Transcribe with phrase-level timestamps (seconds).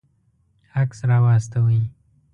[0.79, 1.79] عکس راواستوئ